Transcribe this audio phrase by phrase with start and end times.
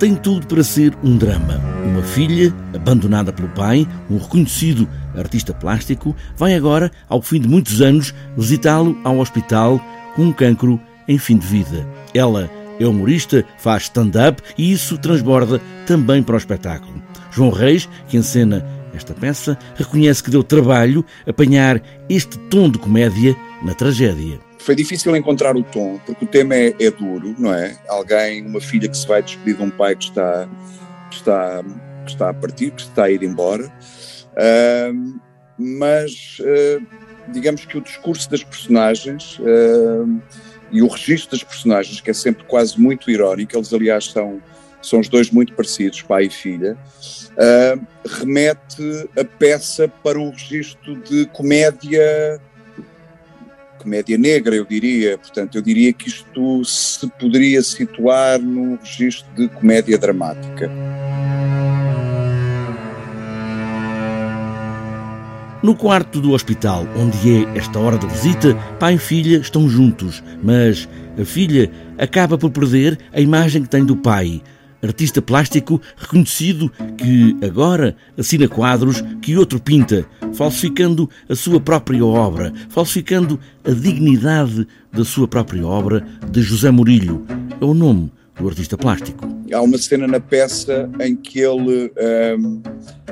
[0.00, 1.60] tem tudo para ser um drama.
[1.84, 7.82] Uma filha, abandonada pelo pai, um reconhecido artista plástico, vai agora, ao fim de muitos
[7.82, 9.78] anos, visitá-lo ao hospital
[10.16, 11.86] com um cancro em fim de vida.
[12.14, 12.50] Ela
[12.80, 17.02] é humorista, faz stand-up e isso transborda também para o espetáculo.
[17.30, 23.36] João Reis, que encena esta peça, reconhece que deu trabalho apanhar este tom de comédia
[23.62, 24.49] na tragédia.
[24.60, 27.78] Foi difícil encontrar o tom, porque o tema é, é, duro, não é?
[27.88, 30.48] Alguém, uma filha que se vai despedir de um pai que está,
[31.10, 31.64] que está,
[32.04, 33.72] que está a partir, que está a ir embora.
[34.32, 35.18] Uh,
[35.56, 36.86] mas uh,
[37.28, 40.20] digamos que o discurso das personagens uh,
[40.70, 44.42] e o registro das personagens, que é sempre quase muito irónico, eles aliás são,
[44.82, 46.76] são os dois muito parecidos, pai e filha,
[48.06, 52.40] remete a peça para um registro de comédia
[53.80, 55.16] comédia negra, eu diria.
[55.16, 60.70] Portanto, eu diria que isto se poderia situar num registro de comédia dramática.
[65.62, 70.22] No quarto do hospital, onde é esta hora da visita, pai e filha estão juntos,
[70.42, 70.88] mas
[71.20, 74.42] a filha acaba por perder a imagem que tem do pai.
[74.82, 82.52] Artista plástico reconhecido que agora assina quadros que outro pinta, falsificando a sua própria obra,
[82.70, 87.24] falsificando a dignidade da sua própria obra de José Murilho.
[87.60, 89.28] É o nome do artista plástico.
[89.52, 91.92] Há uma cena na peça em que ele.
[92.38, 92.62] Um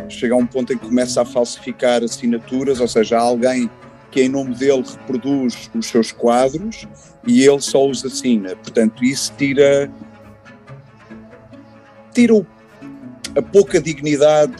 [0.09, 3.71] chega a um ponto em que começa a falsificar assinaturas, ou seja, há alguém
[4.11, 6.87] que em nome dele reproduz os seus quadros
[7.27, 8.57] e ele só os assina.
[8.57, 9.91] Portanto, isso tira
[12.19, 12.45] tira
[13.37, 14.57] a pouca dignidade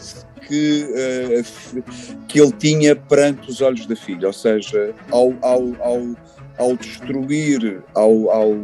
[0.47, 1.83] que, uh,
[2.25, 4.27] que ele tinha perante os olhos da filha.
[4.27, 6.15] Ou seja, ao, ao, ao,
[6.57, 8.55] ao destruir, ao, ao,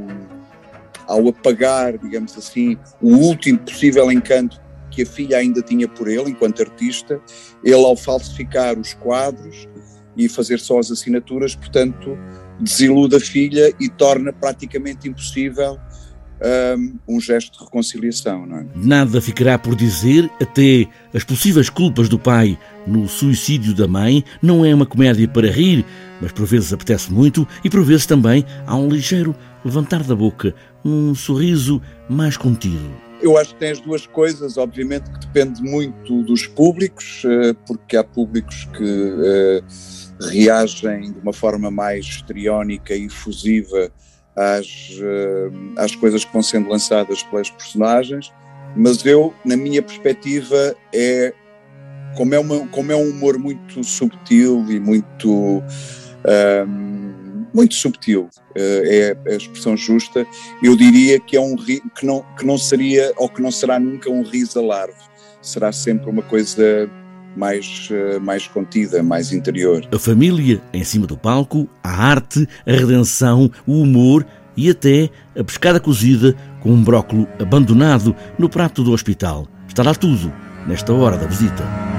[1.07, 6.29] ao apagar, digamos assim, o último possível encanto que a filha ainda tinha por ele,
[6.29, 7.19] enquanto artista,
[7.61, 9.67] ele, ao falsificar os quadros
[10.15, 12.17] e fazer só as assinaturas, portanto,
[12.61, 15.77] desilude a filha e torna praticamente impossível
[16.77, 18.45] um, um, gesto de reconciliação.
[18.45, 18.65] Não é?
[18.75, 24.65] Nada ficará por dizer, até as possíveis culpas do pai no suicídio da mãe não
[24.65, 25.85] é uma comédia para rir,
[26.21, 30.53] mas por vezes apetece muito e por vezes também há um ligeiro levantar da boca,
[30.83, 33.05] um sorriso mais contido.
[33.21, 37.97] Eu acho que tem as duas coisas, obviamente que depende muito dos públicos, eh, porque
[37.97, 39.63] há públicos que eh,
[40.29, 43.91] reagem de uma forma mais histriónica e efusiva
[44.35, 48.33] às, eh, às coisas que vão sendo lançadas pelas personagens,
[48.75, 51.33] mas eu, na minha perspectiva, é
[52.15, 55.63] como é, uma, como é um humor muito subtil e muito
[56.67, 60.27] um, muito subtil, eh, é a expressão justa.
[60.61, 64.09] Eu diria que é um que não, que não seria ou que não será nunca
[64.09, 64.99] um riso alarve,
[65.41, 66.89] será sempre uma coisa
[67.35, 69.85] mais, eh, mais contida, mais interior.
[69.91, 74.25] A família em cima do palco, a arte, a redenção, o humor
[74.57, 79.47] e até a pescada cozida com um brócolo abandonado no prato do hospital.
[79.67, 80.31] Estará tudo
[80.67, 81.94] nesta hora da visita.